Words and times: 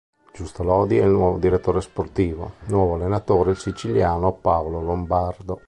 Giusto 0.33 0.63
Lodi 0.63 0.97
è 0.97 1.03
il 1.03 1.11
nuovo 1.11 1.37
direttore 1.37 1.79
sportivo, 1.79 2.53
nuovo 2.69 2.95
allenatore 2.95 3.51
il 3.51 3.57
siciliano 3.59 4.33
Paolo 4.33 4.81
Lombardo. 4.81 5.59